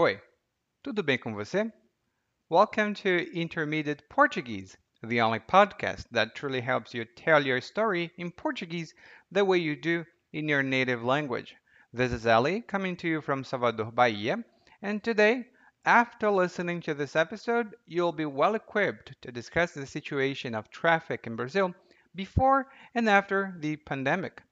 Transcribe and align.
Oi, 0.00 0.20
tudo 0.80 1.02
bem 1.02 1.18
com 1.18 1.34
você? 1.34 1.72
Welcome 2.48 2.94
to 2.94 3.36
Intermediate 3.36 4.08
Portuguese, 4.08 4.76
the 5.02 5.20
only 5.20 5.40
podcast 5.40 6.06
that 6.12 6.36
truly 6.36 6.60
helps 6.60 6.94
you 6.94 7.04
tell 7.04 7.44
your 7.44 7.60
story 7.60 8.12
in 8.16 8.30
Portuguese 8.30 8.94
the 9.32 9.44
way 9.44 9.58
you 9.58 9.74
do 9.74 10.06
in 10.32 10.48
your 10.48 10.62
native 10.62 11.02
language. 11.02 11.56
This 11.92 12.12
is 12.12 12.28
Ali 12.28 12.60
coming 12.60 12.94
to 12.94 13.08
you 13.08 13.20
from 13.20 13.42
Salvador, 13.42 13.90
Bahia, 13.90 14.44
and 14.80 15.02
today, 15.02 15.48
after 15.84 16.30
listening 16.30 16.80
to 16.82 16.94
this 16.94 17.16
episode, 17.16 17.74
you'll 17.84 18.12
be 18.12 18.24
well 18.24 18.54
equipped 18.54 19.20
to 19.22 19.32
discuss 19.32 19.72
the 19.72 19.84
situation 19.84 20.54
of 20.54 20.70
traffic 20.70 21.26
in 21.26 21.34
Brazil 21.34 21.74
before 22.14 22.68
and 22.94 23.08
after 23.08 23.52
the 23.58 23.74
pandemic. 23.74 24.42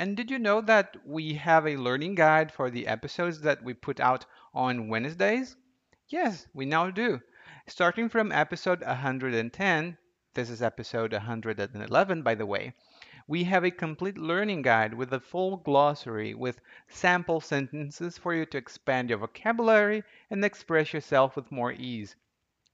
And 0.00 0.16
did 0.16 0.30
you 0.30 0.38
know 0.38 0.60
that 0.60 0.96
we 1.04 1.34
have 1.34 1.66
a 1.66 1.76
learning 1.76 2.14
guide 2.14 2.52
for 2.52 2.70
the 2.70 2.86
episodes 2.86 3.40
that 3.40 3.64
we 3.64 3.74
put 3.74 3.98
out 3.98 4.24
on 4.58 4.88
Wednesdays? 4.88 5.54
Yes, 6.08 6.48
we 6.52 6.66
now 6.66 6.90
do. 6.90 7.20
Starting 7.68 8.08
from 8.08 8.32
episode 8.32 8.80
110, 8.80 9.96
this 10.34 10.50
is 10.50 10.62
episode 10.62 11.12
111, 11.12 12.22
by 12.22 12.34
the 12.34 12.44
way, 12.44 12.74
we 13.28 13.44
have 13.44 13.62
a 13.62 13.70
complete 13.70 14.18
learning 14.18 14.62
guide 14.62 14.94
with 14.94 15.12
a 15.12 15.20
full 15.20 15.58
glossary 15.58 16.34
with 16.34 16.60
sample 16.88 17.40
sentences 17.40 18.18
for 18.18 18.34
you 18.34 18.44
to 18.46 18.58
expand 18.58 19.10
your 19.10 19.18
vocabulary 19.18 20.02
and 20.28 20.44
express 20.44 20.92
yourself 20.92 21.36
with 21.36 21.52
more 21.52 21.72
ease. 21.72 22.16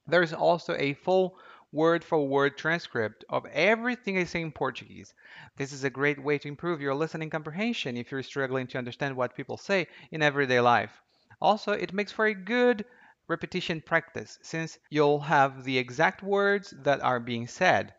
There's 0.07 0.33
also 0.33 0.75
a 0.77 0.95
full 0.95 1.37
word 1.71 2.03
for 2.03 2.27
word 2.27 2.57
transcript 2.57 3.27
of 3.29 3.45
everything 3.53 4.17
I 4.17 4.25
say 4.25 4.41
in 4.41 4.53
Portuguese. 4.53 5.13
This 5.59 5.71
is 5.71 5.85
a 5.85 5.91
great 5.91 6.23
way 6.23 6.39
to 6.39 6.49
improve 6.49 6.81
your 6.81 6.95
listening 6.95 7.29
comprehension 7.29 7.99
if 7.99 8.11
you're 8.11 8.23
struggling 8.23 8.69
to 8.69 8.79
understand 8.79 9.17
what 9.17 9.37
people 9.37 9.59
say 9.59 9.89
in 10.11 10.23
everyday 10.23 10.61
life. 10.61 11.03
Also, 11.45 11.73
it 11.73 11.93
makes 11.93 12.11
for 12.11 12.25
a 12.25 12.35
good 12.35 12.87
repetition 13.29 13.83
practice 13.83 14.39
since 14.41 14.79
you'll 14.89 15.21
have 15.21 15.65
the 15.65 15.77
exact 15.77 16.23
words 16.23 16.73
that 16.85 17.03
are 17.03 17.21
being 17.21 17.47
said. 17.47 17.93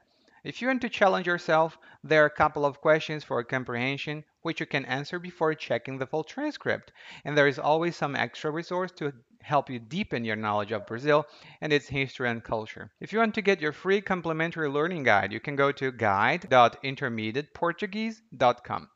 If 0.44 0.64
you 0.64 0.67
want 0.67 0.81
to 0.81 0.89
challenge 0.89 1.28
yourself, 1.28 1.78
there 2.03 2.23
are 2.23 2.25
a 2.25 2.31
couple 2.31 2.66
of 2.66 2.81
questions 2.81 3.23
for 3.23 3.44
comprehension 3.44 4.23
which 4.42 4.59
you 4.59 4.66
can 4.66 4.84
answer 4.86 5.19
before 5.19 5.53
checking 5.53 6.00
the 6.00 6.08
full 6.08 6.23
transcript. 6.23 6.92
And 7.23 7.38
there 7.38 7.47
is 7.47 7.59
always 7.59 7.95
some 7.95 8.16
extra 8.16 8.50
resource 8.50 8.92
to 8.94 9.14
help 9.44 9.69
you 9.69 9.78
deepen 9.78 10.25
your 10.25 10.36
knowledge 10.36 10.72
of 10.72 10.88
Brazil 10.88 11.28
and 11.62 11.72
its 11.72 11.88
history 11.88 12.28
and 12.28 12.44
culture. 12.44 12.89
If 13.00 13.14
you 13.14 13.19
want 13.19 13.36
to 13.36 13.44
get 13.44 13.62
your 13.62 13.73
free 13.73 14.02
complimentary 14.02 14.69
learning 14.69 15.03
guide, 15.03 15.31
you 15.31 15.39
can 15.39 15.56
go 15.56 15.72
to 15.72 15.91
guide.intermediateportuguese.com. 15.91 18.89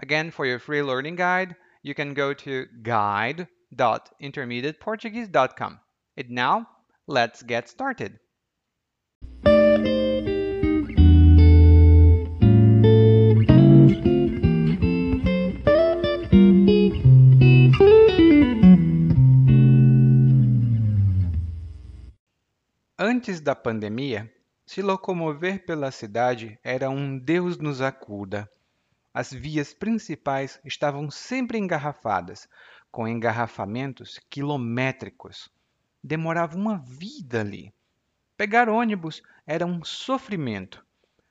Again, 0.00 0.32
for 0.32 0.44
your 0.44 0.58
free 0.58 0.82
learning 0.82 1.14
guide, 1.14 1.54
you 1.84 1.94
can 1.94 2.14
go 2.14 2.34
to 2.34 2.66
guide.intermediateportuguese.com. 3.72 5.78
And 6.16 6.30
now, 6.30 6.66
let's 7.06 7.42
get 7.42 7.68
started. 7.68 8.18
Antes 22.98 23.40
da 23.40 23.54
pandemia, 23.54 24.30
se 24.64 24.80
locomover 24.80 25.66
pela 25.66 25.90
cidade 25.90 26.58
era 26.62 26.88
um 26.88 27.18
Deus 27.18 27.58
nos 27.58 27.80
acuda. 27.80 28.48
As 29.12 29.32
vias 29.32 29.74
principais 29.74 30.60
estavam 30.64 31.10
sempre 31.10 31.58
engarrafadas, 31.58 32.48
com 32.92 33.08
engarrafamentos 33.08 34.20
quilométricos. 34.30 35.50
Demorava 36.04 36.56
uma 36.56 36.76
vida 36.76 37.40
ali. 37.40 37.72
Pegar 38.36 38.68
ônibus 38.68 39.22
era 39.46 39.64
um 39.64 39.82
sofrimento. 39.82 40.84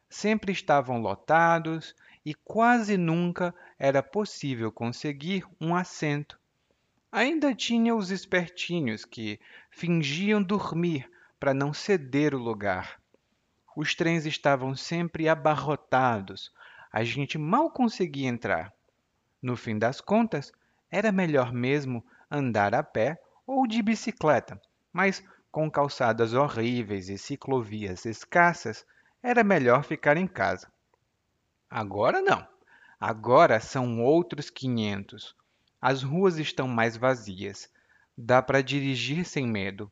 Sempre 0.10 0.52
estavam 0.52 1.00
lotados 1.00 1.96
e 2.26 2.34
quase 2.34 2.98
nunca 2.98 3.54
era 3.78 4.02
possível 4.02 4.72
conseguir 4.72 5.46
um 5.60 5.76
assento. 5.76 6.40
Ainda 7.12 7.54
tinha 7.54 7.96
os 7.96 8.10
espertinhos 8.10 9.06
que 9.06 9.40
fingiam 9.70 10.42
dormir 10.42 11.10
para 11.40 11.54
não 11.54 11.74
ceder 11.74 12.34
o 12.34 12.40
lugar. 12.40 13.00
Os 13.76 13.94
trens 13.96 14.26
estavam 14.26 14.76
sempre 14.76 15.30
abarrotados, 15.30 16.52
a 16.92 17.04
gente 17.04 17.38
mal 17.38 17.70
conseguia 17.72 18.28
entrar. 18.28 18.74
No 19.42 19.56
fim 19.56 19.78
das 19.78 20.02
contas, 20.02 20.52
era 20.92 21.12
melhor 21.12 21.54
mesmo 21.54 22.06
andar 22.30 22.76
a 22.76 22.84
pé 22.84 23.18
ou 23.48 23.66
de 23.66 23.82
bicicleta, 23.82 24.62
mas 24.92 25.24
com 25.52 25.70
calçadas 25.70 26.34
horríveis 26.34 27.10
e 27.10 27.18
ciclovias 27.18 28.06
escassas, 28.06 28.86
era 29.22 29.44
melhor 29.44 29.84
ficar 29.84 30.18
em 30.18 30.28
casa. 30.28 30.72
Agora 31.70 32.22
não. 32.22 32.48
Agora 33.00 33.60
são 33.60 34.02
outros 34.02 34.50
500. 34.50 35.36
As 35.82 36.04
ruas 36.04 36.38
estão 36.38 36.68
mais 36.68 36.96
vazias. 36.96 37.70
Dá 38.18 38.42
para 38.42 38.62
dirigir 38.62 39.26
sem 39.26 39.48
medo. 39.48 39.92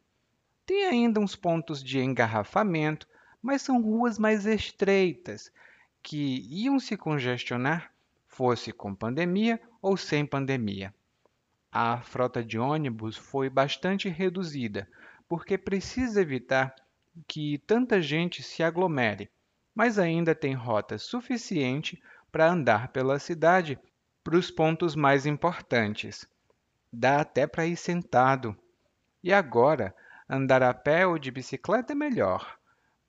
Tem 0.65 0.85
ainda 0.85 1.19
uns 1.19 1.35
pontos 1.35 1.83
de 1.83 1.99
engarrafamento, 1.99 3.07
mas 3.41 3.61
são 3.61 3.81
ruas 3.81 4.19
mais 4.19 4.45
estreitas, 4.45 5.51
que 6.03 6.45
iam 6.49 6.79
se 6.79 6.95
congestionar, 6.95 7.91
fosse 8.39 8.71
com 8.71 8.95
pandemia 8.95 9.59
ou 9.81 9.97
sem 9.97 10.25
pandemia. 10.25 10.95
A 11.69 11.99
frota 11.99 12.41
de 12.41 12.57
ônibus 12.57 13.17
foi 13.17 13.49
bastante 13.49 14.07
reduzida, 14.07 14.89
porque 15.27 15.57
precisa 15.57 16.21
evitar 16.21 16.73
que 17.27 17.57
tanta 17.67 18.01
gente 18.01 18.41
se 18.41 18.63
aglomere, 18.63 19.29
mas 19.75 19.99
ainda 19.99 20.33
tem 20.33 20.53
rota 20.53 20.97
suficiente 20.97 22.01
para 22.31 22.49
andar 22.49 22.93
pela 22.93 23.19
cidade 23.19 23.77
para 24.23 24.37
os 24.37 24.49
pontos 24.49 24.95
mais 24.95 25.25
importantes. 25.25 26.25
Dá 26.93 27.19
até 27.19 27.45
para 27.45 27.65
ir 27.65 27.75
sentado. 27.75 28.57
E 29.21 29.33
agora, 29.33 29.93
Andar 30.31 30.61
a 30.61 30.75
pé 30.75 31.07
ou 31.07 31.17
de 31.17 31.31
bicicleta 31.31 31.93
é 31.93 31.95
melhor, 31.95 32.59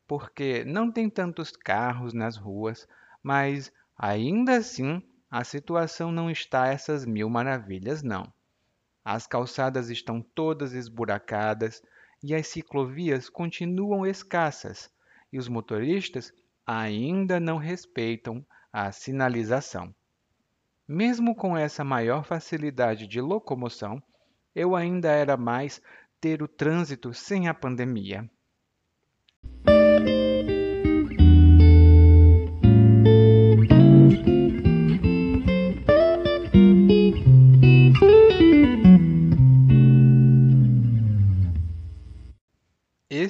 porque 0.09 0.65
não 0.65 0.91
tem 0.91 1.11
tantos 1.11 1.51
carros 1.51 2.15
nas 2.15 2.35
ruas, 2.35 2.89
mas 3.23 3.71
ainda 3.95 4.57
assim 4.57 5.03
a 5.31 5.45
situação 5.45 6.11
não 6.11 6.29
está 6.29 6.67
essas 6.67 7.07
mil 7.07 7.31
maravilhas, 7.31 8.03
não. 8.03 8.33
As 9.05 9.27
calçadas 9.27 9.89
estão 9.89 10.21
todas 10.21 10.73
esburacadas 10.73 11.81
e 12.23 12.35
as 12.35 12.49
ciclovias 12.49 13.29
continuam 13.29 14.05
escassas, 14.05 14.91
e 15.33 15.39
os 15.39 15.49
motoristas 15.49 16.33
ainda 16.67 17.39
não 17.39 17.57
respeitam 17.59 18.45
a 18.73 18.91
sinalização. 18.93 19.95
Mesmo 20.87 21.35
com 21.37 21.57
essa 21.57 21.85
maior 21.85 22.25
facilidade 22.25 23.07
de 23.07 23.21
locomoção, 23.21 24.03
eu 24.55 24.75
ainda 24.75 25.11
era 25.11 25.37
mais 25.37 25.81
ter 26.21 26.43
o 26.43 26.49
trânsito 26.49 27.15
sem 27.15 27.49
a 27.49 27.55
pandemia. 27.55 28.29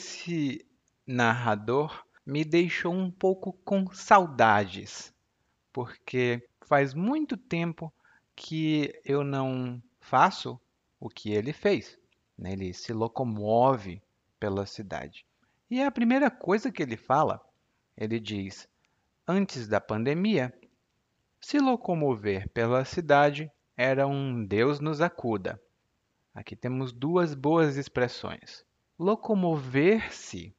Esse 0.00 0.66
narrador 1.06 2.06
me 2.24 2.42
deixou 2.42 2.90
um 2.90 3.10
pouco 3.10 3.52
com 3.52 3.92
saudades, 3.92 5.12
porque 5.70 6.42
faz 6.62 6.94
muito 6.94 7.36
tempo 7.36 7.92
que 8.34 8.98
eu 9.04 9.22
não 9.22 9.78
faço 10.00 10.58
o 10.98 11.10
que 11.10 11.32
ele 11.32 11.52
fez. 11.52 11.98
Né? 12.38 12.52
Ele 12.52 12.72
se 12.72 12.94
locomove 12.94 14.02
pela 14.38 14.64
cidade. 14.64 15.26
E 15.70 15.82
a 15.82 15.90
primeira 15.90 16.30
coisa 16.30 16.72
que 16.72 16.82
ele 16.82 16.96
fala, 16.96 17.38
ele 17.94 18.18
diz: 18.18 18.66
antes 19.28 19.68
da 19.68 19.82
pandemia, 19.82 20.50
se 21.38 21.58
locomover 21.58 22.48
pela 22.48 22.86
cidade 22.86 23.52
era 23.76 24.06
um 24.06 24.46
Deus 24.46 24.80
nos 24.80 25.02
acuda. 25.02 25.60
Aqui 26.34 26.56
temos 26.56 26.90
duas 26.90 27.34
boas 27.34 27.76
expressões. 27.76 28.64
Locomover-se, 29.02 30.54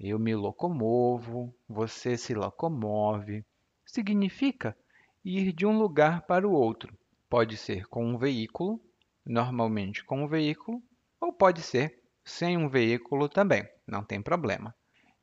eu 0.00 0.18
me 0.18 0.34
locomovo, 0.34 1.54
você 1.68 2.16
se 2.16 2.32
locomove, 2.32 3.44
significa 3.84 4.74
ir 5.22 5.52
de 5.52 5.66
um 5.66 5.76
lugar 5.76 6.22
para 6.22 6.48
o 6.48 6.52
outro. 6.52 6.96
Pode 7.28 7.58
ser 7.58 7.86
com 7.88 8.06
um 8.06 8.16
veículo, 8.16 8.80
normalmente 9.22 10.02
com 10.02 10.24
um 10.24 10.26
veículo, 10.26 10.82
ou 11.20 11.30
pode 11.30 11.60
ser 11.60 12.02
sem 12.24 12.56
um 12.56 12.70
veículo 12.70 13.28
também, 13.28 13.68
não 13.86 14.02
tem 14.02 14.22
problema. 14.22 14.74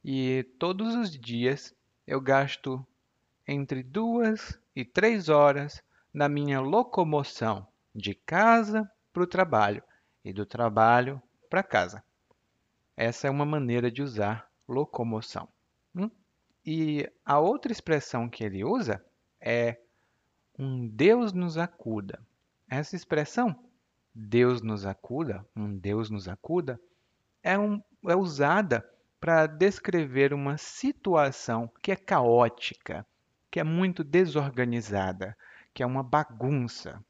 E 0.06 0.44
todos 0.60 0.94
os 0.94 1.10
dias 1.10 1.74
eu 2.06 2.22
gasto 2.22 2.86
entre 3.48 3.82
duas 3.82 4.56
e 4.76 4.86
três 4.86 5.30
horas 5.30 5.82
na 6.14 6.30
minha 6.30 6.62
locomoção 6.62 7.68
de 7.96 8.14
casa 8.14 8.88
para 9.12 9.24
o 9.24 9.28
trabalho. 9.28 9.82
e 10.24 10.32
do 10.32 10.46
trabalho 10.46 11.20
para 11.50 11.64
casa. 11.64 12.04
Essa 13.04 13.26
é 13.26 13.32
uma 13.32 13.48
maneira 13.48 13.90
de 13.90 14.04
usar 14.04 14.48
locomoção. 14.68 15.48
Hum? 15.96 16.08
E 16.64 17.12
a 17.26 17.40
outra 17.40 17.72
expressão 17.72 18.30
que 18.30 18.44
ele 18.44 18.64
usa 18.64 19.04
é 19.40 19.80
um 20.56 20.88
Deus 20.88 21.34
nos 21.34 21.58
acuda. 21.58 22.24
Essa 22.70 22.96
expressão, 22.96 23.58
Deus 24.14 24.62
nos 24.62 24.86
acuda, 24.86 25.44
um 25.56 25.76
Deus 25.76 26.12
nos 26.12 26.28
acuda, 26.28 26.80
é, 27.42 27.58
um, 27.58 27.82
é 28.08 28.16
usada 28.16 28.88
para 29.20 29.48
descrever 29.48 30.32
uma 30.32 30.56
situação 30.60 31.72
que 31.82 31.92
é 31.92 31.96
caótica, 31.96 33.04
que 33.50 33.60
é 33.60 33.64
muito 33.64 34.04
desorganizada, 34.04 35.36
que 35.74 35.82
é 35.82 35.88
uma 35.88 36.04
bagunça. 36.04 37.04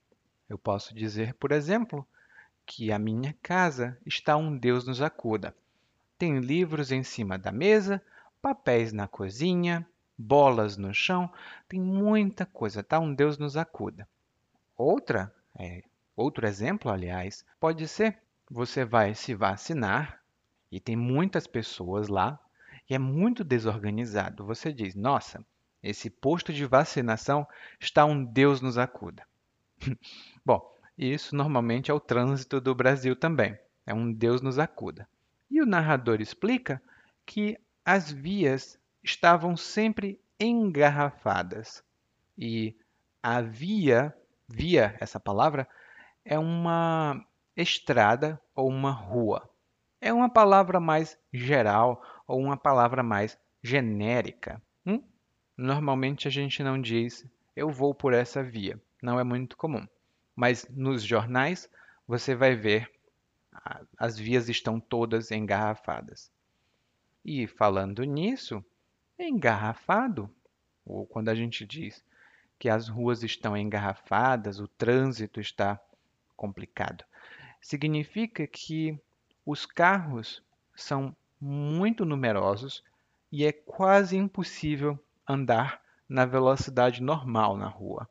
Eu 0.47 0.57
posso 0.57 0.95
dizer, 0.95 1.33
por 1.33 1.51
exemplo, 1.51 2.07
que 2.65 2.93
a 2.93 2.97
minha 2.97 3.35
casa 3.43 3.97
está 4.05 4.37
um 4.37 4.57
Deus 4.57 4.87
nos 4.87 5.01
acuda. 5.01 5.53
Tem 6.21 6.37
livros 6.37 6.91
em 6.91 7.01
cima 7.01 7.35
da 7.35 7.51
mesa, 7.51 7.99
papéis 8.43 8.93
na 8.93 9.07
cozinha, 9.07 9.83
bolas 10.15 10.77
no 10.77 10.93
chão, 10.93 11.27
tem 11.67 11.81
muita 11.81 12.45
coisa, 12.45 12.83
tá? 12.83 12.99
Um 12.99 13.11
Deus 13.11 13.39
nos 13.39 13.57
acuda. 13.57 14.07
Outra, 14.77 15.33
é, 15.57 15.81
outro 16.15 16.45
exemplo, 16.45 16.91
aliás, 16.91 17.43
pode 17.59 17.87
ser 17.87 18.19
você 18.47 18.85
vai 18.85 19.15
se 19.15 19.33
vacinar 19.33 20.21
e 20.71 20.79
tem 20.79 20.95
muitas 20.95 21.47
pessoas 21.47 22.07
lá 22.07 22.39
e 22.87 22.93
é 22.93 22.99
muito 22.99 23.43
desorganizado. 23.43 24.45
Você 24.45 24.71
diz: 24.71 24.93
"Nossa, 24.93 25.43
esse 25.81 26.07
posto 26.07 26.53
de 26.53 26.67
vacinação 26.67 27.47
está 27.79 28.05
um 28.05 28.23
Deus 28.23 28.61
nos 28.61 28.77
acuda". 28.77 29.25
Bom, 30.45 30.61
isso 30.95 31.35
normalmente 31.35 31.89
é 31.89 31.93
o 31.95 31.99
trânsito 31.99 32.61
do 32.61 32.75
Brasil 32.75 33.15
também. 33.15 33.57
É 33.87 33.93
um 33.95 34.13
Deus 34.13 34.39
nos 34.39 34.59
acuda. 34.59 35.09
E 35.51 35.61
o 35.61 35.65
narrador 35.65 36.21
explica 36.21 36.81
que 37.25 37.59
as 37.85 38.11
vias 38.11 38.79
estavam 39.03 39.55
sempre 39.55 40.19
engarrafadas. 40.39 41.83
E 42.35 42.75
a 43.21 43.41
via, 43.41 44.15
via, 44.47 44.95
essa 44.99 45.19
palavra, 45.19 45.67
é 46.25 46.39
uma 46.39 47.23
estrada 47.55 48.41
ou 48.55 48.67
uma 48.67 48.91
rua 48.91 49.51
é 50.01 50.11
uma 50.11 50.27
palavra 50.27 50.79
mais 50.79 51.17
geral 51.31 52.03
ou 52.27 52.39
uma 52.39 52.57
palavra 52.57 53.03
mais 53.03 53.37
genérica. 53.61 54.59
Hum? 54.83 55.01
Normalmente 55.55 56.27
a 56.27 56.31
gente 56.31 56.63
não 56.63 56.81
diz 56.81 57.25
eu 57.55 57.69
vou 57.69 57.93
por 57.93 58.13
essa 58.13 58.41
via, 58.41 58.81
não 59.01 59.19
é 59.19 59.23
muito 59.23 59.55
comum. 59.55 59.85
Mas 60.35 60.65
nos 60.69 61.03
jornais 61.03 61.69
você 62.07 62.33
vai 62.33 62.55
ver 62.55 62.91
as 63.97 64.17
vias 64.17 64.49
estão 64.49 64.79
todas 64.79 65.31
engarrafadas. 65.31 66.31
E 67.23 67.45
falando 67.45 68.03
nisso, 68.03 68.63
engarrafado, 69.19 70.29
ou 70.85 71.05
quando 71.05 71.29
a 71.29 71.35
gente 71.35 71.65
diz 71.65 72.03
que 72.57 72.69
as 72.69 72.87
ruas 72.87 73.23
estão 73.23 73.55
engarrafadas, 73.55 74.59
o 74.59 74.67
trânsito 74.67 75.39
está 75.39 75.79
complicado, 76.35 77.03
significa 77.59 78.47
que 78.47 78.99
os 79.45 79.65
carros 79.65 80.43
são 80.75 81.15
muito 81.39 82.05
numerosos 82.05 82.83
e 83.31 83.45
é 83.45 83.51
quase 83.51 84.17
impossível 84.17 84.99
andar 85.27 85.81
na 86.07 86.25
velocidade 86.25 87.01
normal 87.01 87.55
na 87.55 87.67
rua, 87.67 88.07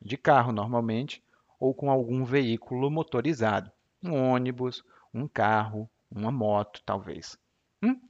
de 0.00 0.16
carro 0.16 0.52
normalmente, 0.52 1.22
ou 1.60 1.74
com 1.74 1.90
algum 1.90 2.24
veículo 2.24 2.90
motorizado, 2.90 3.70
um 4.02 4.14
ônibus, 4.14 4.82
um 5.12 5.28
carro, 5.28 5.88
uma 6.10 6.32
moto, 6.32 6.82
talvez. 6.84 7.38
Hum? 7.82 8.00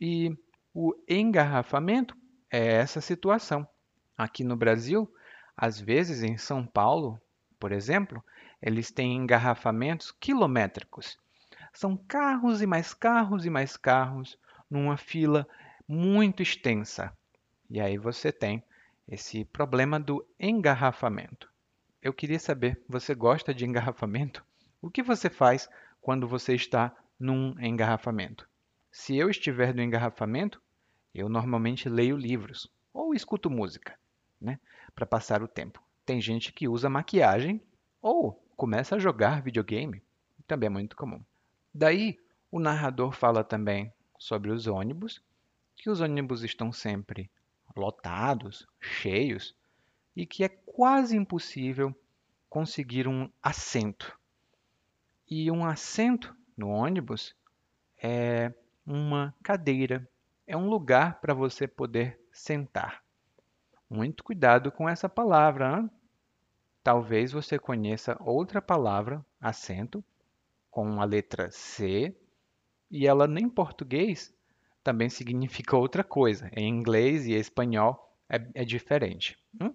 E 0.00 0.36
o 0.74 0.94
engarrafamento 1.08 2.16
é 2.50 2.74
essa 2.74 3.00
situação. 3.00 3.66
Aqui 4.16 4.44
no 4.44 4.56
Brasil, 4.56 5.12
às 5.56 5.80
vezes 5.80 6.22
em 6.22 6.36
São 6.36 6.66
Paulo, 6.66 7.20
por 7.58 7.72
exemplo, 7.72 8.22
eles 8.60 8.90
têm 8.90 9.16
engarrafamentos 9.16 10.10
quilométricos. 10.12 11.18
São 11.72 11.96
carros 11.96 12.60
e 12.60 12.66
mais 12.66 12.92
carros 12.92 13.46
e 13.46 13.50
mais 13.50 13.76
carros 13.76 14.38
numa 14.70 14.96
fila 14.96 15.46
muito 15.86 16.42
extensa. 16.42 17.16
E 17.70 17.80
aí 17.80 17.96
você 17.96 18.30
tem 18.30 18.62
esse 19.08 19.44
problema 19.44 19.98
do 19.98 20.26
engarrafamento. 20.38 21.50
Eu 22.00 22.12
queria 22.12 22.38
saber, 22.38 22.82
você 22.88 23.14
gosta 23.14 23.54
de 23.54 23.64
engarrafamento? 23.64 24.44
O 24.82 24.90
que 24.90 25.00
você 25.00 25.30
faz 25.30 25.68
quando 26.00 26.26
você 26.26 26.56
está 26.56 26.92
num 27.16 27.54
engarrafamento? 27.60 28.48
Se 28.90 29.16
eu 29.16 29.30
estiver 29.30 29.72
no 29.72 29.80
engarrafamento, 29.80 30.60
eu 31.14 31.28
normalmente 31.28 31.88
leio 31.88 32.16
livros 32.16 32.68
ou 32.92 33.14
escuto 33.14 33.48
música, 33.48 33.96
né, 34.40 34.58
para 34.92 35.06
passar 35.06 35.40
o 35.40 35.46
tempo. 35.46 35.80
Tem 36.04 36.20
gente 36.20 36.52
que 36.52 36.66
usa 36.66 36.90
maquiagem 36.90 37.62
ou 38.00 38.44
começa 38.56 38.96
a 38.96 38.98
jogar 38.98 39.40
videogame, 39.40 40.02
também 40.48 40.66
é 40.66 40.70
muito 40.70 40.96
comum. 40.96 41.24
Daí, 41.72 42.18
o 42.50 42.58
narrador 42.58 43.12
fala 43.12 43.44
também 43.44 43.92
sobre 44.18 44.50
os 44.50 44.66
ônibus, 44.66 45.22
que 45.76 45.90
os 45.90 46.00
ônibus 46.00 46.42
estão 46.42 46.72
sempre 46.72 47.30
lotados, 47.76 48.66
cheios, 48.80 49.54
e 50.16 50.26
que 50.26 50.42
é 50.42 50.48
quase 50.48 51.16
impossível 51.16 51.94
conseguir 52.50 53.06
um 53.06 53.30
assento. 53.40 54.20
E 55.34 55.50
um 55.50 55.64
assento 55.64 56.36
no 56.54 56.68
ônibus 56.68 57.34
é 58.02 58.52
uma 58.84 59.34
cadeira, 59.42 60.06
é 60.46 60.54
um 60.54 60.68
lugar 60.68 61.22
para 61.22 61.32
você 61.32 61.66
poder 61.66 62.20
sentar. 62.30 63.02
Muito 63.88 64.22
cuidado 64.22 64.70
com 64.70 64.86
essa 64.86 65.08
palavra. 65.08 65.78
Hein? 65.78 65.90
Talvez 66.84 67.32
você 67.32 67.58
conheça 67.58 68.14
outra 68.20 68.60
palavra, 68.60 69.24
assento, 69.40 70.04
com 70.70 71.00
a 71.00 71.04
letra 71.06 71.50
C, 71.50 72.14
e 72.90 73.06
ela 73.06 73.24
em 73.40 73.48
português 73.48 74.34
também 74.84 75.08
significa 75.08 75.78
outra 75.78 76.04
coisa. 76.04 76.50
Em 76.54 76.68
inglês 76.68 77.26
e 77.26 77.32
espanhol 77.32 78.14
é, 78.28 78.36
é 78.52 78.64
diferente. 78.66 79.38
Hum? 79.58 79.74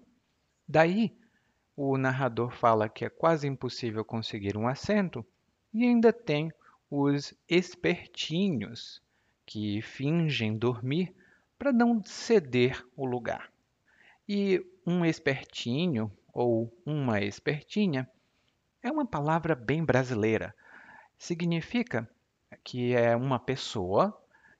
Daí, 0.68 1.18
o 1.74 1.98
narrador 1.98 2.52
fala 2.52 2.88
que 2.88 3.04
é 3.04 3.10
quase 3.10 3.48
impossível 3.48 4.04
conseguir 4.04 4.56
um 4.56 4.68
assento 4.68 5.26
e 5.72 5.84
ainda 5.84 6.12
tem 6.12 6.52
os 6.90 7.34
espertinhos 7.48 9.02
que 9.44 9.82
fingem 9.82 10.56
dormir 10.56 11.14
para 11.58 11.72
não 11.72 12.02
ceder 12.04 12.86
o 12.96 13.04
lugar. 13.04 13.52
E 14.28 14.64
um 14.86 15.04
espertinho 15.04 16.12
ou 16.32 16.72
uma 16.84 17.20
espertinha 17.20 18.08
é 18.82 18.90
uma 18.90 19.06
palavra 19.06 19.54
bem 19.54 19.84
brasileira 19.84 20.54
significa 21.18 22.08
que 22.62 22.94
é 22.94 23.16
uma 23.16 23.38
pessoa 23.38 24.16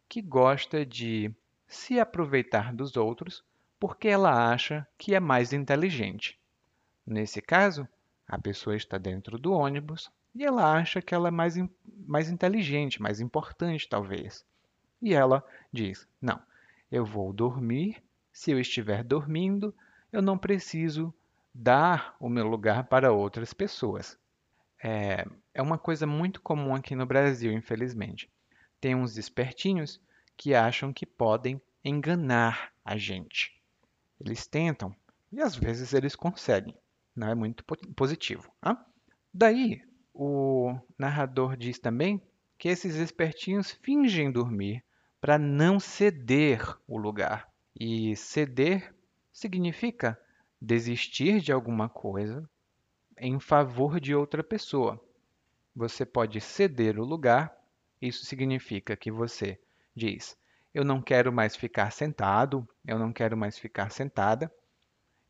que 0.09 0.21
gosta 0.21 0.85
de 0.85 1.31
se 1.67 2.01
aproveitar 2.01 2.75
dos 2.75 2.97
outros 2.97 3.45
porque 3.79 4.09
ela 4.09 4.53
acha 4.53 4.87
que 4.99 5.15
é 5.15 5.21
mais 5.21 5.53
inteligente. 5.53 6.39
Nesse 7.07 7.41
caso, 7.41 7.87
a 8.27 8.39
pessoa 8.39 8.75
está 8.75 8.99
dentro 8.99 9.39
do 9.39 9.53
ônibus 9.53 10.11
e 10.39 10.45
ela 10.45 10.73
acha 10.73 11.03
que 11.03 11.13
ela 11.13 11.27
é 11.27 11.31
mais, 11.33 11.57
mais 12.07 12.31
inteligente, 12.31 13.03
mais 13.03 13.19
importante, 13.19 13.89
talvez. 13.89 14.47
E 15.03 15.13
ela 15.13 15.45
diz: 15.73 16.07
Não, 16.23 16.41
eu 16.93 17.05
vou 17.05 17.33
dormir. 17.33 18.01
Se 18.33 18.53
eu 18.53 18.61
estiver 18.61 19.03
dormindo, 19.03 19.75
eu 20.13 20.23
não 20.23 20.39
preciso 20.39 21.13
dar 21.53 22.17
o 22.21 22.29
meu 22.29 22.47
lugar 22.47 22.85
para 22.85 23.11
outras 23.11 23.53
pessoas. 23.53 24.17
É, 24.81 25.27
é 25.53 25.61
uma 25.61 25.77
coisa 25.77 26.07
muito 26.07 26.41
comum 26.41 26.73
aqui 26.73 26.95
no 26.95 27.05
Brasil, 27.05 27.53
infelizmente. 27.53 28.31
Tem 28.81 28.95
uns 28.95 29.19
espertinhos 29.19 30.01
que 30.37 30.55
acham 30.55 30.93
que 30.93 31.05
podem 31.05 31.61
enganar 31.85 32.73
a 32.85 32.97
gente. 32.97 33.61
Eles 34.21 34.47
tentam 34.47 34.95
e 35.33 35.41
às 35.41 35.57
vezes 35.57 35.93
eles 35.93 36.15
conseguem. 36.15 36.77
Não 37.17 37.29
é 37.29 37.35
muito 37.35 37.65
positivo. 37.97 38.53
Hein? 38.65 38.77
Daí, 39.35 39.83
o 40.21 40.77
narrador 40.99 41.57
diz 41.57 41.79
também 41.79 42.21
que 42.59 42.69
esses 42.69 42.97
espertinhos 42.97 43.71
fingem 43.71 44.33
dormir 44.33 44.85
para 45.21 45.39
não 45.39 45.79
ceder 45.79 46.61
o 46.89 46.99
lugar. 46.99 47.49
E 47.79 48.17
ceder 48.17 48.93
significa 49.33 50.21
desistir 50.61 51.41
de 51.41 51.53
alguma 51.53 51.89
coisa 51.89 52.51
em 53.17 53.39
favor 53.39 54.01
de 54.01 54.13
outra 54.13 54.43
pessoa. 54.43 55.01
Você 55.73 56.05
pode 56.05 56.41
ceder 56.41 56.99
o 56.99 57.05
lugar, 57.05 57.57
isso 58.03 58.27
significa 58.27 58.97
que 58.97 59.13
você 59.13 59.57
diz: 59.95 60.37
Eu 60.75 60.85
não 60.85 61.01
quero 61.01 61.33
mais 61.33 61.55
ficar 61.55 61.93
sentado, 61.93 62.69
eu 62.85 62.99
não 62.99 63.13
quero 63.13 63.37
mais 63.37 63.57
ficar 63.57 63.93
sentada. 63.93 64.53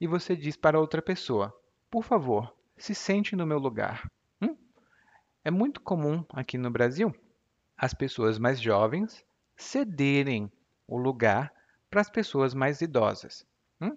E 0.01 0.07
você 0.07 0.35
diz 0.35 0.57
para 0.57 0.81
outra 0.81 1.03
pessoa: 1.03 1.55
Por 1.91 2.03
favor, 2.03 2.57
se 2.79 2.95
sente 2.95 3.37
no 3.37 3.47
meu 3.47 3.59
lugar. 3.59 4.11
É 5.49 5.51
muito 5.51 5.81
comum 5.81 6.23
aqui 6.29 6.59
no 6.59 6.71
Brasil 6.71 7.11
as 7.75 7.95
pessoas 7.95 8.39
mais 8.39 8.61
jovens 8.61 9.25
cederem 9.57 10.53
o 10.87 10.99
lugar 10.99 11.51
para 11.89 12.03
as 12.03 12.11
pessoas 12.11 12.53
mais 12.53 12.83
idosas. 12.83 13.47
Hum? 13.81 13.97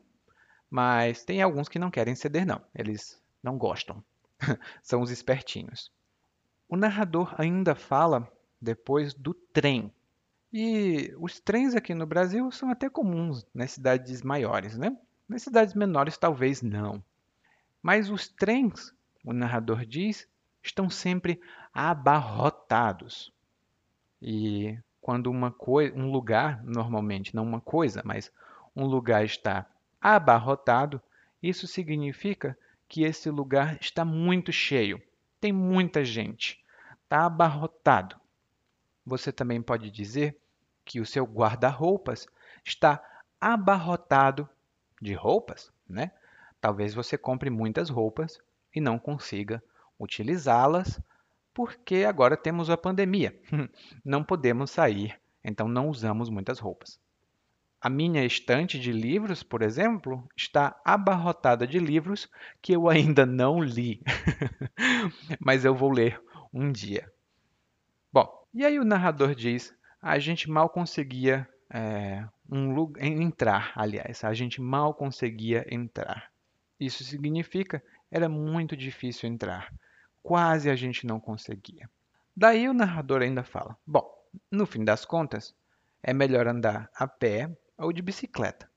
Mas 0.70 1.26
tem 1.26 1.42
alguns 1.42 1.68
que 1.68 1.78
não 1.78 1.92
querem 1.92 2.16
ceder, 2.16 2.46
não. 2.46 2.62
Eles 2.74 3.22
não 3.44 3.58
gostam. 3.58 4.02
São 4.82 5.02
os 5.02 5.12
espertinhos. 5.12 5.92
O 6.70 6.78
narrador 6.78 7.36
ainda 7.38 7.76
fala 7.76 8.32
depois 8.62 9.14
do 9.14 9.34
trem. 9.34 9.94
E 10.54 11.14
os 11.20 11.42
trens 11.42 11.76
aqui 11.76 11.94
no 11.94 12.06
Brasil 12.06 12.50
são 12.50 12.70
até 12.70 12.90
comuns 12.90 13.46
nas 13.54 13.72
cidades 13.72 14.22
maiores, 14.22 14.78
né? 14.78 14.98
Nas 15.28 15.42
cidades 15.42 15.74
menores, 15.74 16.18
talvez 16.18 16.62
não. 16.62 17.04
Mas 17.84 18.10
os 18.10 18.30
trens, 18.30 18.96
o 19.22 19.34
narrador 19.34 19.86
diz, 19.86 20.32
estão 20.62 20.90
sempre 20.90 21.42
abarrotados. 21.74 23.32
E 24.22 24.78
quando 25.00 25.32
uma 25.32 25.52
coisa, 25.52 25.96
um 25.96 26.12
lugar, 26.12 26.64
normalmente 26.64 27.36
não 27.36 27.44
uma 27.44 27.62
coisa, 27.62 28.02
mas 28.06 28.32
um 28.76 28.86
lugar 28.86 29.26
está 29.26 29.66
abarrotado, 30.00 31.02
isso 31.42 31.68
significa 31.68 32.58
que 32.88 33.04
esse 33.04 33.30
lugar 33.30 33.78
está 33.82 34.06
muito 34.06 34.52
cheio, 34.52 35.02
tem 35.40 35.52
muita 35.52 36.06
gente, 36.06 36.64
está 37.04 37.26
abarrotado. 37.26 38.16
Você 39.06 39.32
também 39.32 39.62
pode 39.62 39.90
dizer 39.90 40.38
que 40.86 41.00
o 41.00 41.06
seu 41.06 41.26
guarda-roupas 41.26 42.28
está 42.64 43.04
abarrotado 43.40 44.48
de 45.02 45.14
roupas, 45.14 45.72
né? 45.90 46.12
Talvez 46.60 46.94
você 46.94 47.18
compre 47.18 47.50
muitas 47.50 47.90
roupas 47.90 48.40
e 48.76 48.80
não 48.80 49.00
consiga 49.00 49.64
utilizá-las 50.02 51.00
porque 51.54 52.06
agora 52.08 52.36
temos 52.36 52.70
a 52.70 52.78
pandemia. 52.78 53.38
Não 54.04 54.24
podemos 54.24 54.72
sair, 54.72 55.20
então 55.44 55.68
não 55.68 55.90
usamos 55.90 56.30
muitas 56.30 56.60
roupas. 56.60 57.00
A 57.80 57.90
minha 57.90 58.24
estante 58.24 58.80
de 58.80 58.92
livros, 58.92 59.42
por 59.42 59.64
exemplo, 59.64 60.28
está 60.38 60.80
abarrotada 60.86 61.66
de 61.66 61.80
livros 61.80 62.30
que 62.62 62.74
eu 62.74 62.88
ainda 62.88 63.26
não 63.26 63.60
li, 63.60 64.04
mas 65.42 65.66
eu 65.66 65.74
vou 65.74 65.92
ler 65.92 66.22
um 66.54 66.72
dia. 66.72 67.12
Bom, 68.14 68.30
e 68.54 68.64
aí 68.64 68.78
o 68.78 68.86
narrador 68.86 69.34
diz: 69.34 69.76
a 70.00 70.20
gente 70.20 70.48
mal 70.48 70.70
conseguia 70.70 71.50
é, 71.74 72.24
um 72.48 72.94
entrar, 73.00 73.72
aliás, 73.76 74.24
a 74.24 74.34
gente 74.34 74.62
mal 74.62 74.94
conseguia 74.94 75.66
entrar. 75.68 76.32
Isso 76.80 77.04
significa 77.04 77.84
era 78.12 78.28
muito 78.28 78.76
difícil 78.76 79.30
entrar, 79.30 79.74
quase 80.22 80.70
a 80.70 80.76
gente 80.76 81.06
não 81.06 81.20
conseguia. 81.20 81.90
Daí 82.36 82.68
o 82.68 82.74
narrador 82.74 83.22
ainda 83.22 83.44
fala: 83.44 83.78
bom, 83.86 84.10
no 84.50 84.66
fim 84.66 84.84
das 84.84 85.06
contas, 85.06 85.54
é 86.02 86.14
melhor 86.14 86.48
andar 86.48 86.90
a 86.96 87.08
pé 87.08 87.56
ou 87.78 87.92
de 87.92 88.02
bicicleta, 88.02 88.70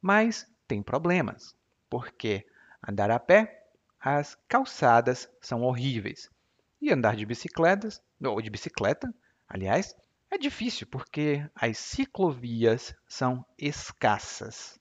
mas 0.00 0.50
tem 0.66 0.82
problemas, 0.82 1.56
porque 1.90 2.46
andar 2.86 3.10
a 3.10 3.18
pé, 3.18 3.66
as 4.00 4.36
calçadas 4.48 5.28
são 5.40 5.62
horríveis 5.62 6.30
e 6.80 6.92
andar 6.92 7.14
de 7.14 7.24
bicicletas 7.24 8.02
ou 8.20 8.40
de 8.42 8.50
bicicleta, 8.50 9.14
aliás, 9.48 9.94
é 10.30 10.38
difícil 10.38 10.86
porque 10.86 11.48
as 11.54 11.78
ciclovias 11.78 12.94
são 13.06 13.44
escassas. 13.56 14.80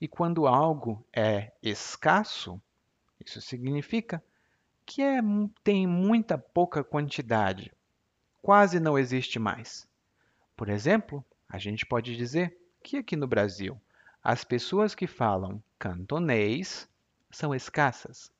E 0.00 0.08
quando 0.08 0.46
algo 0.46 1.06
é 1.12 1.52
escasso, 1.62 2.60
isso 3.24 3.40
significa 3.40 4.22
que 4.84 5.02
é, 5.02 5.20
tem 5.62 5.86
muita 5.86 6.36
pouca 6.36 6.82
quantidade, 6.82 7.72
quase 8.40 8.80
não 8.80 8.98
existe 8.98 9.38
mais. 9.38 9.86
Por 10.56 10.68
exemplo, 10.68 11.24
a 11.48 11.58
gente 11.58 11.86
pode 11.86 12.16
dizer 12.16 12.58
que 12.82 12.96
aqui 12.96 13.16
no 13.16 13.26
Brasil 13.26 13.80
as 14.22 14.44
pessoas 14.44 14.94
que 14.94 15.06
falam 15.06 15.62
cantonês 15.78 16.88
são 17.30 17.54
escassas. 17.54 18.32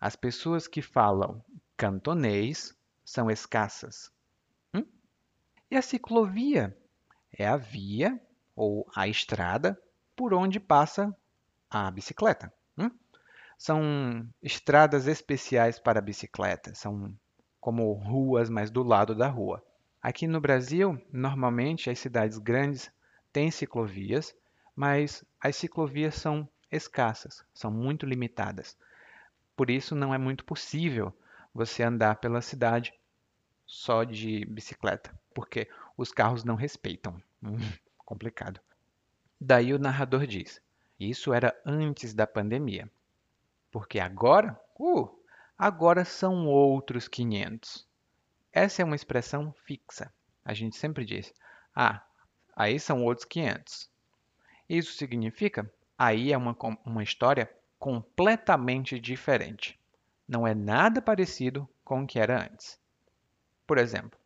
As 0.00 0.16
pessoas 0.16 0.66
que 0.66 0.82
falam 0.82 1.44
cantonês 1.76 2.76
são 3.04 3.30
escassas. 3.30 4.10
E 5.72 5.76
a 5.76 5.80
ciclovia 5.80 6.76
é 7.32 7.48
a 7.48 7.56
via 7.56 8.20
ou 8.54 8.86
a 8.94 9.08
estrada 9.08 9.80
por 10.14 10.34
onde 10.34 10.60
passa 10.60 11.16
a 11.70 11.90
bicicleta. 11.90 12.52
Hum? 12.76 12.90
São 13.64 14.28
estradas 14.42 15.06
especiais 15.06 15.78
para 15.78 16.00
bicicleta, 16.00 16.74
são 16.74 17.16
como 17.60 17.92
ruas, 17.92 18.50
mas 18.50 18.72
do 18.72 18.82
lado 18.82 19.14
da 19.14 19.28
rua. 19.28 19.64
Aqui 20.02 20.26
no 20.26 20.40
Brasil, 20.40 21.00
normalmente 21.12 21.88
as 21.88 22.00
cidades 22.00 22.38
grandes 22.38 22.90
têm 23.32 23.52
ciclovias, 23.52 24.34
mas 24.74 25.24
as 25.40 25.54
ciclovias 25.54 26.16
são 26.16 26.48
escassas, 26.72 27.44
são 27.54 27.70
muito 27.70 28.04
limitadas. 28.04 28.76
Por 29.56 29.70
isso 29.70 29.94
não 29.94 30.12
é 30.12 30.18
muito 30.18 30.44
possível 30.44 31.16
você 31.54 31.84
andar 31.84 32.16
pela 32.16 32.42
cidade 32.42 32.92
só 33.64 34.02
de 34.02 34.44
bicicleta, 34.44 35.16
porque 35.32 35.68
os 35.96 36.10
carros 36.10 36.42
não 36.42 36.56
respeitam. 36.56 37.22
Hum, 37.40 37.58
complicado. 37.96 38.60
Daí 39.40 39.72
o 39.72 39.78
narrador 39.78 40.26
diz: 40.26 40.60
Isso 40.98 41.32
era 41.32 41.56
antes 41.64 42.12
da 42.12 42.26
pandemia. 42.26 42.90
Porque 43.72 43.98
agora, 43.98 44.56
uh, 44.78 45.08
agora 45.58 46.04
são 46.04 46.46
outros 46.46 47.08
500. 47.08 47.88
Essa 48.52 48.82
é 48.82 48.84
uma 48.84 48.94
expressão 48.94 49.52
fixa. 49.64 50.12
A 50.44 50.52
gente 50.52 50.76
sempre 50.76 51.04
diz: 51.04 51.34
Ah, 51.74 52.04
aí 52.54 52.78
são 52.78 53.02
outros 53.02 53.24
500. 53.24 53.90
Isso 54.68 54.92
significa 54.92 55.68
aí 55.98 56.32
é 56.32 56.36
uma, 56.36 56.56
uma 56.84 57.02
história 57.02 57.50
completamente 57.78 58.98
diferente. 59.00 59.78
Não 60.28 60.46
é 60.46 60.54
nada 60.54 61.00
parecido 61.00 61.68
com 61.84 62.02
o 62.02 62.06
que 62.06 62.18
era 62.18 62.44
antes. 62.44 62.78
Por 63.66 63.78
exemplo, 63.78 64.18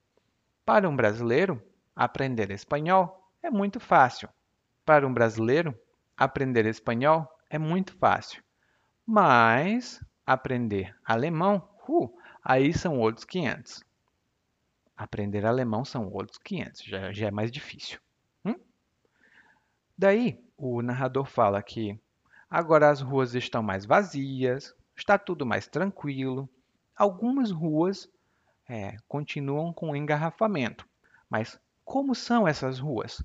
para 0.64 0.88
um 0.88 0.96
brasileiro, 0.96 1.62
aprender 1.94 2.50
espanhol 2.50 3.30
é 3.42 3.50
muito 3.50 3.78
fácil. 3.78 4.28
Para 4.84 5.06
um 5.06 5.12
brasileiro, 5.12 5.78
aprender 6.16 6.66
espanhol 6.66 7.28
é 7.48 7.58
muito 7.58 7.96
fácil. 7.96 8.42
Mas 9.06 10.02
aprender 10.26 10.92
alemão, 11.04 11.68
uh, 11.88 12.12
aí 12.42 12.74
são 12.74 12.98
outros 12.98 13.24
500. 13.24 13.84
Aprender 14.96 15.46
alemão 15.46 15.84
são 15.84 16.10
outros 16.10 16.38
500, 16.38 16.82
já, 16.82 17.12
já 17.12 17.28
é 17.28 17.30
mais 17.30 17.52
difícil. 17.52 18.00
Hum? 18.44 18.56
Daí, 19.96 20.44
o 20.56 20.82
narrador 20.82 21.26
fala 21.26 21.62
que 21.62 21.96
agora 22.50 22.90
as 22.90 23.00
ruas 23.00 23.34
estão 23.36 23.62
mais 23.62 23.84
vazias, 23.84 24.74
está 24.96 25.16
tudo 25.16 25.46
mais 25.46 25.68
tranquilo. 25.68 26.48
Algumas 26.96 27.52
ruas 27.52 28.10
é, 28.68 28.96
continuam 29.06 29.72
com 29.72 29.94
engarrafamento. 29.94 30.84
Mas 31.30 31.60
como 31.84 32.12
são 32.12 32.48
essas 32.48 32.80
ruas? 32.80 33.22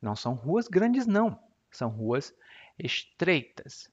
Não 0.00 0.14
são 0.14 0.34
ruas 0.34 0.68
grandes, 0.68 1.06
não. 1.06 1.42
São 1.72 1.88
ruas 1.88 2.32
estreitas. 2.78 3.90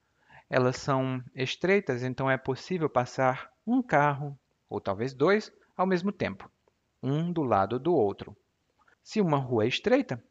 Elas 0.52 0.76
são 0.76 1.24
estreitas, 1.34 2.02
então 2.02 2.30
é 2.30 2.36
possível 2.36 2.88
passar 2.90 3.50
um 3.66 3.82
carro, 3.82 4.38
ou 4.68 4.78
talvez 4.80 5.14
dois, 5.14 5.50
ao 5.76 5.86
mesmo 5.86 6.12
tempo, 6.12 6.50
um 7.02 7.32
do 7.32 7.42
lado 7.42 7.78
do 7.78 7.94
outro. 7.94 8.36
Se 9.02 9.20
uma 9.20 9.38
rua 9.38 9.64
é 9.64 9.68
estreita, 9.68 10.22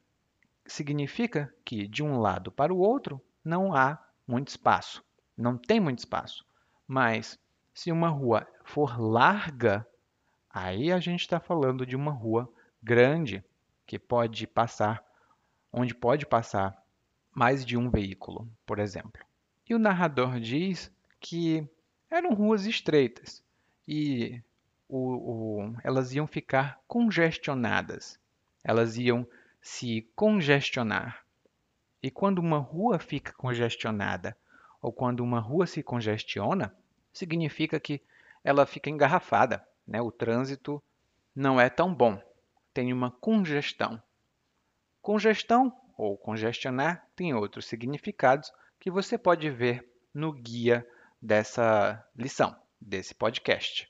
significa 0.66 1.52
que 1.66 1.88
de 1.88 2.04
um 2.04 2.20
lado 2.20 2.52
para 2.52 2.74
o 2.74 2.78
outro 2.78 3.20
não 3.44 3.74
há 3.74 3.98
muito 4.28 4.50
espaço, 4.50 5.04
não 5.36 5.58
tem 5.58 5.80
muito 5.80 6.00
espaço. 6.00 6.46
Mas 6.88 7.40
se 7.74 7.92
uma 7.92 8.10
rua 8.10 8.48
for 8.64 9.02
larga, 9.02 9.86
Aí 10.54 10.92
a 10.92 11.00
gente 11.00 11.22
está 11.22 11.40
falando 11.40 11.86
de 11.86 11.96
uma 11.96 12.12
rua 12.12 12.52
grande 12.84 13.44
que 13.86 13.98
pode 13.98 14.46
passar, 14.46 15.02
onde 15.72 15.96
pode 15.96 16.26
passar 16.26 16.78
mais 17.34 17.66
de 17.66 17.78
um 17.78 17.90
veículo, 17.90 18.50
por 18.66 18.78
exemplo. 18.78 19.24
E 19.72 19.74
o 19.74 19.80
narrador 19.80 20.38
diz 20.38 20.92
que 21.18 21.66
eram 22.10 22.34
ruas 22.34 22.66
estreitas 22.66 23.42
e 23.88 24.44
o, 24.90 24.98
o, 25.62 25.76
elas 25.82 26.12
iam 26.12 26.28
ficar 26.28 26.78
congestionadas, 26.86 28.20
elas 28.66 28.98
iam 28.98 29.26
se 29.62 30.02
congestionar. 30.14 31.26
E 32.04 32.12
quando 32.12 32.40
uma 32.40 32.58
rua 32.58 33.00
fica 33.00 33.32
congestionada 33.32 34.36
ou 34.82 34.92
quando 34.92 35.22
uma 35.22 35.40
rua 35.40 35.66
se 35.66 35.82
congestiona, 35.82 36.76
significa 37.14 37.80
que 37.80 38.02
ela 38.44 38.66
fica 38.66 38.90
engarrafada, 38.90 39.66
né? 39.88 40.02
O 40.02 40.12
trânsito 40.12 40.84
não 41.34 41.62
é 41.62 41.70
tão 41.70 41.96
bom, 41.96 42.22
tem 42.74 42.92
uma 42.92 43.10
congestão. 43.10 44.04
Congestão 45.02 45.74
ou 45.98 46.18
congestionar 46.18 47.08
tem 47.16 47.34
outros 47.34 47.68
significados 47.68 48.52
que 48.82 48.90
você 48.90 49.16
pode 49.16 49.48
ver 49.52 49.88
no 50.12 50.34
guia 50.34 50.86
dessa 51.22 52.04
lição, 52.16 52.60
desse 52.82 53.14
podcast. 53.14 53.88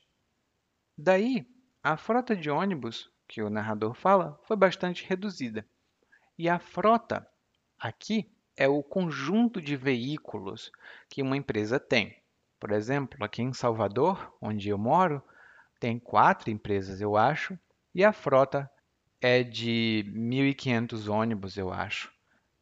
Daí, 0.96 1.48
a 1.82 1.96
frota 1.96 2.36
de 2.36 2.50
ônibus 2.50 3.10
que 3.26 3.40
o 3.42 3.48
narrador 3.48 3.94
fala 3.94 4.38
foi 4.46 4.54
bastante 4.54 5.06
reduzida. 5.08 5.66
E 6.38 6.46
a 6.46 6.58
frota 6.58 7.26
aqui 7.78 8.30
é 8.54 8.68
o 8.68 8.82
conjunto 8.82 9.62
de 9.62 9.76
veículos 9.76 10.70
que 11.08 11.22
uma 11.22 11.38
empresa 11.38 11.80
tem. 11.80 12.14
Por 12.60 12.70
exemplo, 12.70 13.24
aqui 13.24 13.40
em 13.40 13.54
Salvador, 13.54 14.36
onde 14.42 14.68
eu 14.68 14.76
moro, 14.76 15.22
tem 15.80 15.98
quatro 15.98 16.50
empresas, 16.50 17.00
eu 17.00 17.16
acho, 17.16 17.58
e 17.94 18.04
a 18.04 18.12
frota 18.12 18.70
é 19.22 19.42
de 19.42 20.04
1.500 20.14 21.08
ônibus, 21.08 21.56
eu 21.56 21.72
acho. 21.72 22.12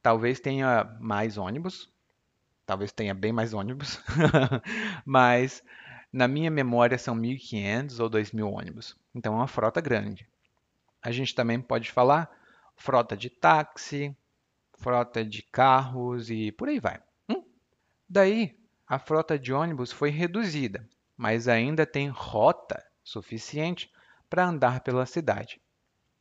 Talvez 0.00 0.38
tenha 0.38 0.84
mais 1.00 1.36
ônibus, 1.36 1.92
talvez 2.70 2.92
tenha 2.92 3.12
bem 3.12 3.32
mais 3.32 3.52
ônibus, 3.52 4.00
mas 5.04 5.60
na 6.12 6.28
minha 6.28 6.52
memória 6.52 6.96
são 6.96 7.16
1.500 7.16 7.98
ou 7.98 8.08
2.000 8.08 8.48
ônibus. 8.48 8.96
Então 9.12 9.32
é 9.32 9.36
uma 9.38 9.48
frota 9.48 9.80
grande. 9.80 10.24
A 11.02 11.10
gente 11.10 11.34
também 11.34 11.60
pode 11.60 11.90
falar 11.90 12.30
frota 12.76 13.16
de 13.16 13.28
táxi, 13.28 14.16
frota 14.78 15.24
de 15.24 15.42
carros 15.42 16.30
e 16.30 16.52
por 16.52 16.68
aí 16.68 16.78
vai. 16.78 17.00
Hum? 17.28 17.42
Daí, 18.08 18.56
a 18.86 19.00
frota 19.00 19.36
de 19.36 19.52
ônibus 19.52 19.90
foi 19.90 20.10
reduzida, 20.10 20.88
mas 21.16 21.48
ainda 21.48 21.84
tem 21.84 22.06
rota 22.06 22.80
suficiente 23.02 23.90
para 24.28 24.46
andar 24.46 24.78
pela 24.82 25.06
cidade. 25.06 25.60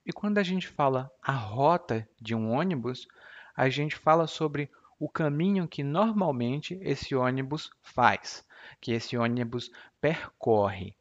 E 0.03 0.11
quando 0.11 0.39
a 0.39 0.43
gente 0.43 0.67
fala 0.67 1.11
a 1.21 1.31
rota 1.31 2.09
de 2.19 2.33
um 2.33 2.49
ônibus, 2.49 3.07
a 3.55 3.69
gente 3.69 3.95
fala 3.95 4.25
sobre 4.25 4.67
o 4.99 5.07
caminho 5.07 5.67
que 5.67 5.81
normalmente 5.81 6.77
esse 6.81 7.15
ônibus 7.15 7.71
faz, 7.81 8.45
que 8.81 8.91
esse 8.91 9.17
ônibus 9.17 9.71
percorre. 10.01 10.93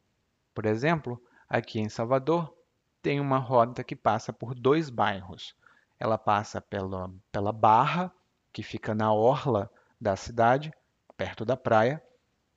Por 0.53 0.65
exemplo, 0.65 1.21
aqui 1.49 1.79
em 1.79 1.89
Salvador, 1.89 2.55
tem 3.01 3.19
uma 3.19 3.37
rota 3.37 3.83
que 3.83 3.95
passa 3.95 4.31
por 4.31 4.55
dois 4.55 4.89
bairros. 4.89 5.55
Ela 5.99 6.17
passa 6.17 6.61
pela, 6.61 7.11
pela 7.31 7.51
Barra, 7.51 8.11
que 8.53 8.63
fica 8.63 8.95
na 8.95 9.11
orla 9.11 9.69
da 9.99 10.15
cidade, 10.15 10.73
perto 11.17 11.43
da 11.43 11.57
praia, 11.57 12.01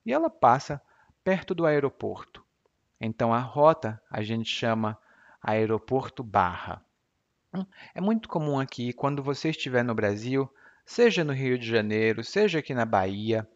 e 0.05 0.13
ela 0.13 0.29
passa 0.29 0.81
perto 1.23 1.53
do 1.53 1.65
aeroporto. 1.65 2.43
Então 2.99 3.33
a 3.33 3.39
rota 3.39 4.01
a 4.09 4.21
gente 4.21 4.49
chama 4.49 4.97
Aeroporto 5.41 6.23
Barra. 6.23 6.81
É 7.93 8.01
muito 8.01 8.27
comum 8.27 8.59
aqui, 8.59 8.93
quando 8.93 9.21
você 9.21 9.49
estiver 9.49 9.83
no 9.83 9.93
Brasil, 9.93 10.49
seja 10.85 11.23
no 11.23 11.33
Rio 11.33 11.57
de 11.57 11.67
Janeiro, 11.67 12.23
seja 12.23 12.59
aqui 12.59 12.73
na 12.73 12.85
Bahia, 12.85 13.47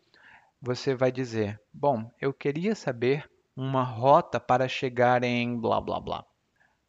você 0.61 0.95
vai 0.95 1.11
dizer: 1.11 1.59
Bom, 1.73 2.11
eu 2.19 2.33
queria 2.33 2.75
saber 2.75 3.29
uma 3.55 3.83
rota 3.83 4.39
para 4.39 4.67
chegar 4.67 5.23
em 5.23 5.59
blá 5.59 5.81
blá 5.81 5.99
blá 5.99 6.25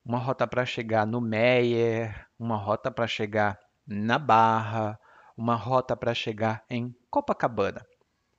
uma 0.09 0.19
rota 0.19 0.47
para 0.47 0.65
chegar 0.65 1.07
no 1.07 1.21
Meyer, 1.21 2.27
uma 2.39 2.57
rota 2.57 2.91
para 2.91 3.07
chegar 3.07 3.61
na 3.87 4.19
Barra, 4.19 4.99
uma 5.37 5.55
rota 5.55 5.95
para 5.95 6.15
chegar 6.15 6.65
em 6.71 6.97
Copacabana, 7.11 7.87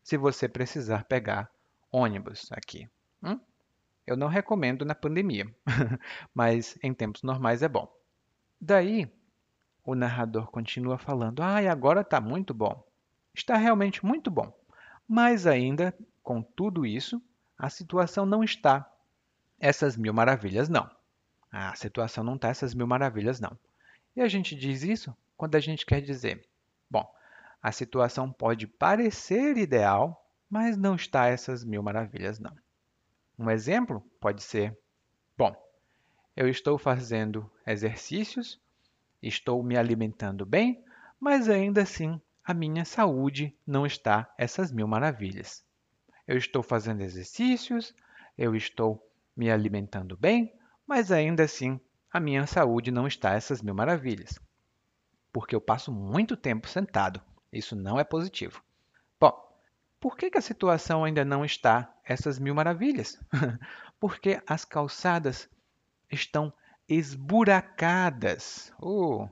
se 0.04 0.18
você 0.18 0.50
precisar 0.50 1.04
pegar 1.04 1.48
ônibus 1.92 2.52
aqui. 2.52 2.90
Hum? 3.22 3.40
Eu 4.08 4.18
não 4.18 4.28
recomendo 4.28 4.84
na 4.84 4.96
pandemia, 4.96 5.46
mas 6.34 6.76
em 6.82 6.92
tempos 6.92 7.22
normais 7.22 7.62
é 7.62 7.70
bom. 7.70 7.88
Daí, 8.60 9.08
o 9.86 9.96
narrador 9.96 10.48
continua 10.52 10.98
falando: 10.98 11.42
Ah, 11.42 11.62
e 11.62 11.68
agora 11.68 12.02
está 12.02 12.20
muito 12.22 12.54
bom. 12.54 12.84
Está 13.34 13.56
realmente 13.56 14.06
muito 14.06 14.30
bom. 14.30 14.54
Mas 15.08 15.48
ainda, 15.48 15.96
com 16.22 16.42
tudo 16.42 16.86
isso, 16.86 17.22
a 17.58 17.70
situação 17.70 18.26
não 18.26 18.44
está 18.44 18.90
essas 19.60 19.98
mil 19.98 20.14
maravilhas, 20.14 20.70
não. 20.70 20.90
A 21.52 21.76
situação 21.76 22.24
não 22.24 22.36
está 22.36 22.50
essas 22.50 22.74
mil 22.74 22.86
maravilhas, 22.86 23.40
não. 23.40 23.58
E 24.16 24.22
a 24.22 24.28
gente 24.28 24.56
diz 24.56 24.84
isso 24.84 25.16
quando 25.36 25.56
a 25.56 25.60
gente 25.60 25.86
quer 25.86 26.02
dizer, 26.02 26.46
bom, 26.90 27.10
a 27.62 27.72
situação 27.72 28.32
pode 28.32 28.68
parecer 28.68 29.58
ideal, 29.58 30.26
mas 30.50 30.78
não 30.78 30.96
está 30.96 31.28
essas 31.28 31.64
mil 31.64 31.82
maravilhas, 31.82 32.40
não. 32.40 32.56
Um 33.38 33.50
exemplo 33.50 34.02
pode 34.20 34.44
ser, 34.44 34.78
bom, 35.38 35.56
eu 36.36 36.48
estou 36.48 36.78
fazendo 36.78 37.50
exercícios, 37.66 38.60
estou 39.22 39.64
me 39.64 39.78
alimentando 39.78 40.46
bem, 40.46 40.84
mas 41.20 41.50
ainda 41.50 41.82
assim 41.82 42.20
a 42.44 42.54
minha 42.54 42.86
saúde 42.86 43.56
não 43.66 43.86
está 43.86 44.34
essas 44.38 44.72
mil 44.72 44.88
maravilhas. 44.88 45.64
Eu 46.28 46.38
estou 46.38 46.64
fazendo 46.64 47.02
exercícios, 47.02 47.94
eu 48.38 48.56
estou 48.56 49.06
me 49.36 49.52
alimentando 49.52 50.18
bem, 50.18 50.54
mas 50.86 51.12
ainda 51.12 51.44
assim 51.44 51.80
a 52.12 52.20
minha 52.20 52.48
saúde 52.48 52.92
não 52.92 53.06
está 53.06 53.34
essas 53.34 53.62
mil 53.62 53.76
maravilhas, 53.76 54.40
porque 55.32 55.56
eu 55.56 55.62
passo 55.62 55.92
muito 55.92 56.36
tempo 56.36 56.68
sentado. 56.68 57.22
Isso 57.52 57.76
não 57.76 58.00
é 58.00 58.04
positivo. 58.04 58.64
Bom, 59.20 59.34
por 60.00 60.16
que, 60.16 60.30
que 60.32 60.38
a 60.38 60.42
situação 60.42 61.04
ainda 61.04 61.26
não 61.26 61.44
está 61.44 61.94
essas 62.04 62.40
mil 62.40 62.56
maravilhas? 62.56 63.20
porque 64.00 64.42
as 64.48 64.66
calçadas 64.66 65.50
estão 66.12 66.54
esburacadas. 66.90 68.74
Uh, 68.82 69.30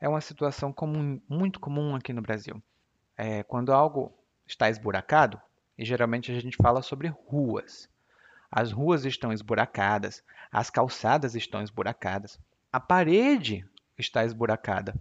é 0.00 0.08
uma 0.08 0.22
situação 0.22 0.72
comum, 0.72 1.20
muito 1.28 1.60
comum 1.60 1.94
aqui 1.94 2.12
no 2.12 2.22
Brasil. 2.22 2.62
É, 3.16 3.42
quando 3.42 3.72
algo 3.72 4.12
está 4.46 4.70
esburacado, 4.70 5.40
e 5.76 5.84
geralmente 5.84 6.32
a 6.32 6.40
gente 6.40 6.56
fala 6.56 6.82
sobre 6.82 7.08
ruas. 7.08 7.88
As 8.50 8.72
ruas 8.72 9.04
estão 9.04 9.32
esburacadas, 9.32 10.22
as 10.50 10.70
calçadas 10.70 11.34
estão 11.34 11.62
esburacadas, 11.62 12.38
a 12.72 12.80
parede 12.80 13.66
está 13.98 14.24
esburacada. 14.24 14.94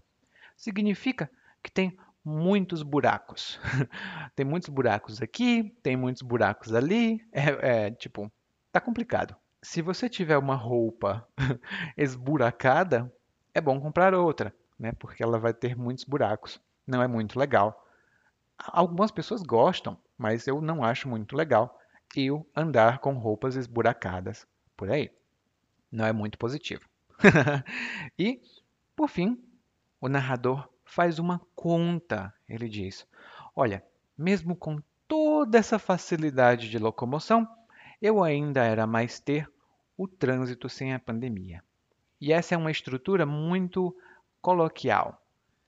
Significa 0.57 1.29
que 1.61 1.71
tem 1.71 1.97
muitos 2.23 2.83
buracos. 2.83 3.59
tem 4.35 4.45
muitos 4.45 4.69
buracos 4.69 5.21
aqui, 5.21 5.75
tem 5.81 5.95
muitos 5.95 6.21
buracos 6.21 6.73
ali. 6.73 7.25
É, 7.31 7.85
é 7.85 7.91
tipo, 7.91 8.31
tá 8.71 8.81
complicado. 8.81 9.35
Se 9.63 9.81
você 9.81 10.09
tiver 10.09 10.37
uma 10.37 10.55
roupa 10.55 11.25
esburacada, 11.97 13.09
é 13.53 13.61
bom 13.61 13.79
comprar 13.79 14.13
outra, 14.13 14.53
né? 14.77 14.91
Porque 14.91 15.23
ela 15.23 15.39
vai 15.39 15.53
ter 15.53 15.73
muitos 15.73 16.03
buracos. 16.03 16.59
Não 16.85 17.01
é 17.01 17.07
muito 17.07 17.39
legal. 17.39 17.87
Algumas 18.57 19.09
pessoas 19.09 19.41
gostam, 19.41 19.97
mas 20.17 20.47
eu 20.47 20.61
não 20.61 20.83
acho 20.83 21.07
muito 21.07 21.33
legal 21.33 21.79
eu 22.13 22.45
andar 22.53 22.99
com 22.99 23.13
roupas 23.13 23.55
esburacadas 23.55 24.45
por 24.75 24.91
aí. 24.91 25.09
Não 25.89 26.05
é 26.05 26.11
muito 26.11 26.37
positivo. 26.37 26.83
e, 28.19 28.41
por 28.93 29.07
fim, 29.07 29.41
o 30.01 30.09
narrador 30.09 30.67
faz 30.83 31.19
uma 31.19 31.39
conta. 31.55 32.33
Ele 32.49 32.67
diz: 32.67 33.07
Olha, 33.55 33.81
mesmo 34.17 34.57
com 34.57 34.81
toda 35.07 35.57
essa 35.57 35.79
facilidade 35.79 36.69
de 36.69 36.77
locomoção, 36.77 37.47
eu 38.01 38.21
ainda 38.21 38.61
era 38.65 38.85
mais 38.85 39.21
ter 39.21 39.52
o 40.03 40.07
trânsito 40.07 40.67
sem 40.67 40.93
a 40.93 40.99
pandemia. 40.99 41.63
E 42.19 42.33
essa 42.33 42.55
é 42.55 42.57
uma 42.57 42.71
estrutura 42.71 43.25
muito 43.25 43.95
coloquial. 44.41 45.21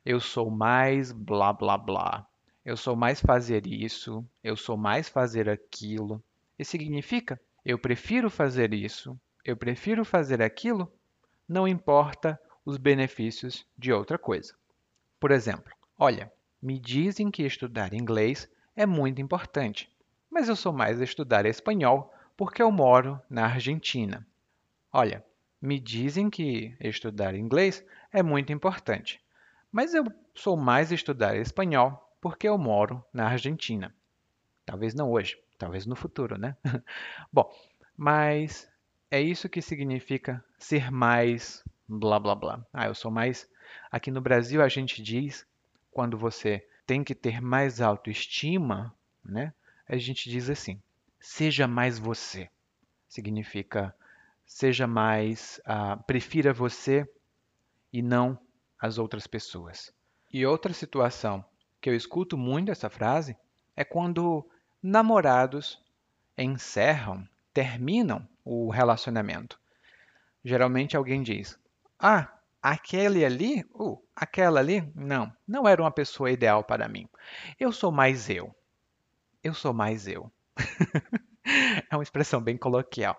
Eu 0.05 0.19
sou 0.19 0.51
mais 0.51 1.13
blá 1.13 1.53
blá 1.53 1.77
blá. 1.77 2.27
Eu 2.65 2.75
sou 2.75 2.97
mais 2.97 3.21
fazer 3.21 3.65
isso, 3.65 4.25
eu 4.43 4.57
sou 4.57 4.75
mais 4.75 5.07
fazer 5.07 5.49
aquilo. 5.49 6.21
E 6.59 6.65
significa 6.65 7.39
eu 7.63 7.79
prefiro 7.79 8.29
fazer 8.29 8.73
isso, 8.73 9.17
eu 9.43 9.55
prefiro 9.55 10.03
fazer 10.03 10.41
aquilo, 10.41 10.91
não 11.47 11.65
importa 11.65 12.39
os 12.65 12.77
benefícios 12.77 13.65
de 13.77 13.93
outra 13.93 14.17
coisa. 14.17 14.53
Por 15.17 15.31
exemplo, 15.31 15.73
olha, 15.97 16.31
me 16.61 16.77
dizem 16.77 17.31
que 17.31 17.43
estudar 17.43 17.93
inglês 17.93 18.49
é 18.75 18.85
muito 18.85 19.21
importante, 19.21 19.89
mas 20.29 20.49
eu 20.49 20.55
sou 20.57 20.73
mais 20.73 20.99
estudar 20.99 21.45
espanhol 21.45 22.13
porque 22.35 22.61
eu 22.61 22.71
moro 22.71 23.21
na 23.29 23.45
Argentina. 23.45 24.25
Olha, 24.91 25.23
me 25.61 25.79
dizem 25.79 26.29
que 26.29 26.75
estudar 26.79 27.35
inglês 27.35 27.85
é 28.11 28.21
muito 28.21 28.51
importante, 28.51 29.21
mas 29.71 29.93
eu 29.93 30.05
sou 30.33 30.55
mais 30.55 30.91
estudar 30.91 31.35
espanhol 31.35 32.01
porque 32.21 32.47
eu 32.47 32.57
moro 32.57 33.03
na 33.13 33.27
Argentina. 33.27 33.93
Talvez 34.65 34.93
não 34.95 35.11
hoje, 35.11 35.37
Talvez 35.57 35.85
no 35.85 35.95
futuro, 35.95 36.37
né? 36.37 36.55
Bom, 37.31 37.49
mas 37.95 38.69
é 39.09 39.21
isso 39.21 39.47
que 39.47 39.61
significa 39.61 40.43
ser 40.57 40.91
mais 40.91 41.63
blá 41.87 42.19
blá 42.19 42.35
blá. 42.35 42.65
Ah, 42.73 42.87
eu 42.87 42.95
sou 42.95 43.09
mais. 43.09 43.49
Aqui 43.89 44.11
no 44.11 44.21
Brasil 44.21 44.61
a 44.61 44.67
gente 44.67 45.01
diz 45.01 45.47
quando 45.91 46.17
você 46.17 46.67
tem 46.85 47.03
que 47.03 47.15
ter 47.15 47.41
mais 47.41 47.79
autoestima, 47.79 48.93
né? 49.23 49.53
A 49.87 49.95
gente 49.95 50.29
diz 50.29 50.49
assim: 50.49 50.81
seja 51.19 51.67
mais 51.67 51.99
você. 51.99 52.49
Significa 53.07 53.95
seja 54.45 54.85
mais, 54.85 55.59
uh, 55.65 56.01
prefira 56.03 56.53
você 56.53 57.07
e 57.91 58.01
não 58.01 58.39
as 58.79 58.97
outras 58.97 59.25
pessoas. 59.25 59.93
E 60.31 60.45
outra 60.45 60.73
situação 60.73 61.43
que 61.81 61.89
eu 61.89 61.95
escuto 61.95 62.37
muito 62.37 62.71
essa 62.71 62.89
frase 62.89 63.35
é 63.75 63.83
quando 63.83 64.49
namorados 64.81 65.83
encerram, 66.37 67.27
terminam 67.53 68.27
o 68.43 68.69
relacionamento. 68.69 69.59
Geralmente 70.43 70.95
alguém 70.95 71.23
diz: 71.23 71.57
Ah, 71.99 72.31
aquele 72.61 73.25
ali? 73.25 73.65
Uh, 73.73 74.01
aquela 74.15 74.59
ali? 74.59 74.91
Não, 74.93 75.33
não 75.47 75.67
era 75.67 75.81
uma 75.81 75.91
pessoa 75.91 76.31
ideal 76.31 76.63
para 76.63 76.87
mim. 76.87 77.09
Eu 77.59 77.71
sou 77.71 77.91
mais 77.91 78.29
eu. 78.29 78.53
Eu 79.43 79.53
sou 79.53 79.73
mais 79.73 80.07
eu. 80.07 80.31
é 81.89 81.95
uma 81.95 82.03
expressão 82.03 82.41
bem 82.41 82.57
coloquial. 82.57 83.15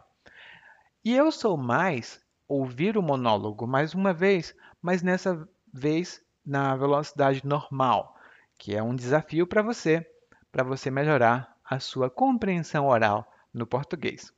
E 1.05 1.15
eu 1.15 1.31
sou 1.31 1.57
mais 1.57 2.21
ouvir 2.49 2.97
o 2.97 3.03
monólogo 3.03 3.67
mais 3.67 3.95
uma 3.95 4.13
vez, 4.13 4.55
mas 4.81 5.03
nessa 5.03 5.49
vez 5.73 6.23
na 6.45 6.77
velocidade 6.77 7.47
normal, 7.47 8.17
que 8.59 8.75
é 8.75 8.83
um 8.83 8.95
desafio 8.95 9.47
para 9.47 9.63
você, 9.63 10.07
para 10.51 10.63
você 10.65 10.91
melhorar 10.91 11.57
a 11.65 11.81
sua 11.81 12.09
compreensão 12.09 12.87
oral 12.87 13.31
no 13.53 13.67
português. 13.67 14.33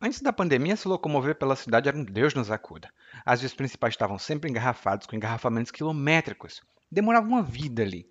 Antes 0.00 0.22
da 0.22 0.32
pandemia, 0.32 0.76
se 0.76 0.86
locomover 0.86 1.34
pela 1.34 1.56
cidade 1.56 1.88
era 1.88 1.98
um 1.98 2.04
Deus 2.04 2.32
nos 2.32 2.52
acuda. 2.52 2.88
As 3.26 3.40
vias 3.40 3.52
principais 3.52 3.94
estavam 3.94 4.16
sempre 4.16 4.48
engarrafadas, 4.48 5.06
com 5.06 5.16
engarrafamentos 5.16 5.72
quilométricos. 5.72 6.62
Demorava 6.90 7.26
uma 7.26 7.42
vida 7.42 7.82
ali. 7.82 8.08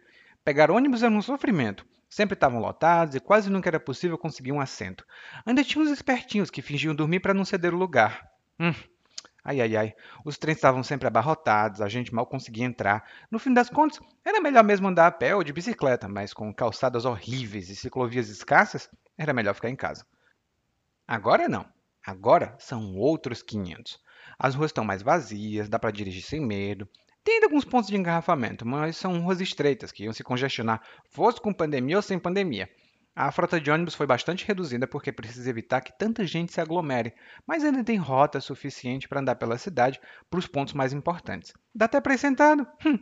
Pegar 0.48 0.72
ônibus 0.72 1.04
era 1.04 1.14
um 1.14 1.22
sofrimento. 1.22 1.86
Sempre 2.10 2.36
estavam 2.36 2.62
lotados 2.62 3.14
e 3.16 3.20
quase 3.20 3.50
nunca 3.50 3.70
era 3.70 3.82
possível 3.82 4.18
conseguir 4.18 4.54
um 4.54 4.62
assento. 4.62 5.06
Ainda 5.46 5.62
tinha 5.62 5.84
uns 5.84 5.92
espertinhos 5.92 6.50
que 6.50 6.62
fingiam 6.62 6.96
dormir 6.96 7.20
para 7.20 7.34
não 7.34 7.44
ceder 7.44 7.74
o 7.74 7.78
lugar. 7.78 8.32
Hum, 8.58 8.74
Ai, 9.44 9.60
ai, 9.60 9.76
ai. 9.76 9.94
Os 10.24 10.38
trens 10.38 10.56
estavam 10.56 10.84
sempre 10.84 11.06
abarrotados, 11.06 11.82
a 11.82 11.90
gente 11.90 12.16
mal 12.16 12.26
conseguia 12.26 12.64
entrar. 12.64 13.04
No 13.30 13.40
fim 13.40 13.54
das 13.54 13.70
contas, 13.70 14.00
era 14.24 14.40
melhor 14.40 14.64
mesmo 14.64 14.88
andar 14.88 15.08
a 15.08 15.12
pé 15.12 15.36
ou 15.36 15.44
de 15.44 15.52
bicicleta, 15.52 16.08
mas 16.08 16.34
com 16.34 16.54
calçadas 16.54 17.04
horríveis 17.04 17.70
e 17.70 17.76
ciclovias 17.76 18.30
escassas, 18.30 18.90
era 19.18 19.34
melhor 19.34 19.54
ficar 19.54 19.70
em 19.70 19.76
casa. 19.76 20.06
Agora 21.06 21.50
não. 21.50 21.66
Agora 22.06 22.56
são 22.58 22.96
outros 22.96 23.42
500. 23.42 24.00
As 24.40 24.56
ruas 24.56 24.70
estão 24.70 24.86
mais 24.86 25.02
vazias, 25.02 25.68
dá 25.68 25.78
para 25.78 25.92
dirigir 25.92 26.24
sem 26.24 26.40
medo. 26.40 26.88
Tem 27.28 27.34
ainda 27.34 27.48
alguns 27.48 27.66
pontos 27.66 27.90
de 27.90 27.98
engarrafamento, 27.98 28.66
mas 28.66 28.96
são 28.96 29.20
ruas 29.20 29.42
estreitas 29.42 29.92
que 29.92 30.06
iam 30.06 30.14
se 30.14 30.24
congestionar, 30.24 30.82
fosse 31.10 31.42
com 31.42 31.52
pandemia 31.52 31.98
ou 31.98 32.02
sem 32.02 32.18
pandemia. 32.18 32.70
A 33.14 33.30
frota 33.34 33.60
de 33.60 33.70
ônibus 33.70 33.96
foi 33.96 34.08
bastante 34.08 34.48
reduzida 34.48 34.88
porque 34.88 35.12
precisa 35.12 35.50
evitar 35.50 35.82
que 35.82 35.92
tanta 36.00 36.26
gente 36.26 36.54
se 36.54 36.62
aglomere, 36.62 37.14
mas 37.46 37.66
ainda 37.66 37.84
tem 37.84 37.98
rota 37.98 38.40
suficiente 38.40 39.10
para 39.10 39.20
andar 39.20 39.36
pela 39.36 39.58
cidade 39.58 40.00
para 40.30 40.40
os 40.40 40.48
pontos 40.48 40.74
mais 40.74 40.94
importantes. 40.94 41.52
Dá 41.76 41.84
até 41.84 42.00
para 42.00 42.14
ir 42.14 42.18
sentado. 42.18 42.66
Hum. 42.86 42.98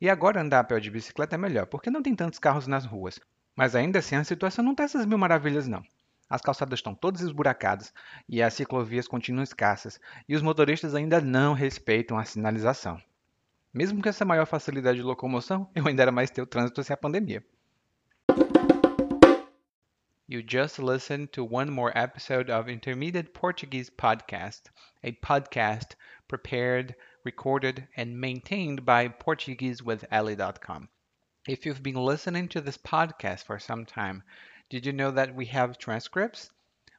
E 0.00 0.08
agora 0.08 0.40
andar 0.40 0.60
a 0.60 0.64
pé 0.64 0.80
de 0.80 0.90
bicicleta 0.90 1.34
é 1.34 1.38
melhor, 1.38 1.66
porque 1.66 1.90
não 1.90 2.02
tem 2.02 2.16
tantos 2.16 2.38
carros 2.38 2.66
nas 2.66 2.86
ruas. 2.86 3.20
Mas 3.54 3.76
ainda 3.76 3.98
assim 3.98 4.16
a 4.16 4.24
situação 4.24 4.64
não 4.64 4.72
está 4.72 4.84
essas 4.84 5.04
mil 5.04 5.18
maravilhas 5.18 5.68
não. 5.68 5.82
As 6.26 6.40
calçadas 6.40 6.78
estão 6.78 6.94
todas 6.94 7.20
esburacadas 7.20 7.92
e 8.26 8.40
as 8.40 8.54
ciclovias 8.54 9.06
continuam 9.06 9.44
escassas, 9.44 10.00
e 10.26 10.34
os 10.34 10.40
motoristas 10.40 10.94
ainda 10.94 11.20
não 11.20 11.52
respeitam 11.52 12.16
a 12.16 12.24
sinalização. 12.24 12.98
Mesmo 13.72 14.02
com 14.02 14.08
essa 14.08 14.24
maior 14.24 14.46
facilidade 14.46 14.98
de 14.98 15.04
locomoção, 15.04 15.70
eu 15.74 15.86
ainda 15.86 16.02
era 16.02 16.12
mais 16.12 16.30
ter 16.30 16.42
o 16.42 16.46
trânsito 16.46 16.82
sem 16.82 16.94
a 16.94 16.96
pandemia. 16.96 17.44
You 20.28 20.42
just 20.46 20.78
listened 20.78 21.28
to 21.32 21.44
one 21.44 21.70
more 21.70 21.92
episode 21.94 22.50
of 22.50 22.70
Intermediate 22.70 23.30
Portuguese 23.30 23.90
Podcast, 23.90 24.70
a 25.02 25.12
podcast 25.12 25.96
prepared, 26.28 26.94
recorded, 27.24 27.88
and 27.96 28.06
maintained 28.06 28.84
by 28.84 29.08
PortugueseWithEli.com. 29.08 30.88
If 31.46 31.64
you've 31.64 31.82
been 31.82 31.96
listening 31.96 32.48
to 32.48 32.60
this 32.60 32.76
podcast 32.76 33.44
for 33.44 33.58
some 33.58 33.86
time, 33.86 34.22
Did 34.70 34.84
you 34.84 34.92
know 34.92 35.10
that 35.12 35.34
we 35.34 35.46
have 35.46 35.78
transcripts? 35.78 36.50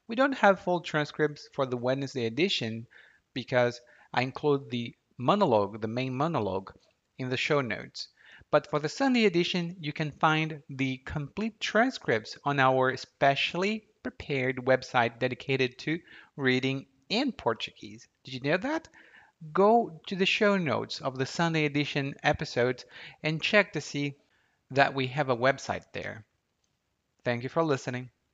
We 0.08 0.16
don't 0.16 0.40
have 0.40 0.60
full 0.60 0.82
transcripts 0.82 1.48
for 1.54 1.68
the 1.68 1.78
Wednesday 1.78 2.26
edition 2.26 2.88
because 3.36 3.80
I 4.12 4.24
include 4.24 4.72
the 4.72 4.96
monologue, 5.20 5.82
the 5.82 5.88
main 5.88 6.16
monologue, 6.16 6.74
in 7.18 7.30
the 7.30 7.38
show 7.38 7.60
notes. 7.60 8.08
But 8.50 8.68
for 8.68 8.80
the 8.80 8.90
Sunday 8.90 9.26
edition, 9.26 9.76
you 9.80 9.92
can 9.92 10.12
find 10.12 10.64
the 10.70 10.98
complete 11.06 11.60
transcripts 11.60 12.38
on 12.46 12.60
our 12.60 12.96
specially 12.96 13.86
prepared 14.02 14.56
website 14.66 15.20
dedicated 15.20 15.78
to 15.80 16.00
reading 16.38 16.88
in 17.10 17.34
Portuguese. 17.34 18.08
Did 18.24 18.34
you 18.36 18.40
know 18.40 18.58
that? 18.58 18.88
Go 19.52 20.02
to 20.08 20.16
the 20.16 20.26
show 20.26 20.58
notes 20.58 21.02
of 21.02 21.18
the 21.18 21.26
Sunday 21.26 21.66
edition 21.66 22.16
episodes 22.24 22.86
and 23.22 23.42
check 23.42 23.74
to 23.74 23.82
see 23.82 24.16
that 24.72 24.94
we 24.94 25.08
have 25.08 25.30
a 25.30 25.38
website 25.38 25.84
there. 25.94 26.26
Thank 27.26 27.44
you 27.44 27.50
for 27.50 27.64
listening. 27.64 28.10